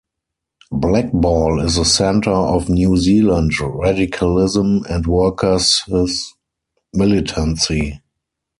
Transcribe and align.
Blackball 0.71 1.59
is 1.63 1.77
a 1.77 1.85
centre 1.85 2.31
of 2.31 2.69
New 2.69 2.97
Zealand 2.97 3.51
radicalism 3.59 4.83
and 4.89 5.05
workers' 5.05 5.83
militancy. 6.91 8.01